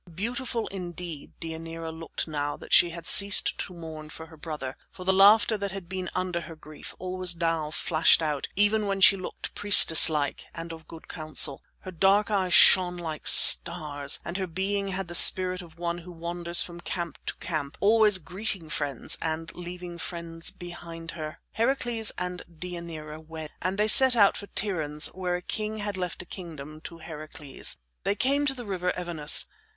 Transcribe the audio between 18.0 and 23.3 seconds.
greeting friends and leaving friends behind her. Heracles and Deianira